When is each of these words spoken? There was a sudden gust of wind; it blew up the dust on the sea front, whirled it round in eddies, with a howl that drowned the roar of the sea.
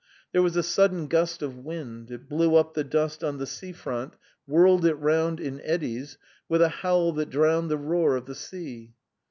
There 0.31 0.41
was 0.41 0.55
a 0.55 0.63
sudden 0.63 1.05
gust 1.05 1.43
of 1.43 1.57
wind; 1.59 2.09
it 2.09 2.27
blew 2.27 2.55
up 2.55 2.73
the 2.73 2.83
dust 2.83 3.23
on 3.23 3.37
the 3.37 3.45
sea 3.45 3.71
front, 3.71 4.15
whirled 4.47 4.83
it 4.83 4.95
round 4.95 5.39
in 5.39 5.61
eddies, 5.61 6.17
with 6.49 6.63
a 6.63 6.69
howl 6.69 7.11
that 7.11 7.29
drowned 7.29 7.69
the 7.69 7.77
roar 7.77 8.15
of 8.15 8.25
the 8.25 8.33
sea. 8.33 8.95